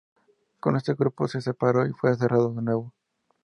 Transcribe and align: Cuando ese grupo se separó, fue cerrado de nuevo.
Cuando 0.59 0.79
ese 0.79 0.95
grupo 0.95 1.27
se 1.27 1.41
separó, 1.41 1.85
fue 1.93 2.15
cerrado 2.15 2.51
de 2.55 2.61
nuevo. 2.63 2.91